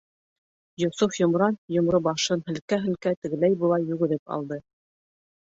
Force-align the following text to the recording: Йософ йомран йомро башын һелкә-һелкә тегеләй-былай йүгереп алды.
Йософ 0.83 1.17
йомран 1.19 1.59
йомро 1.75 2.01
башын 2.09 2.43
һелкә-һелкә 2.49 3.13
тегеләй-былай 3.27 3.89
йүгереп 3.91 4.37
алды. 4.39 4.63